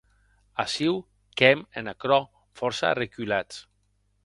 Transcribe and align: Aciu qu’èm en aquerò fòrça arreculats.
Aciu 0.63 0.95
qu’èm 1.41 1.59
en 1.81 1.91
aquerò 1.93 2.19
fòrça 2.61 2.91
arreculats. 2.91 3.63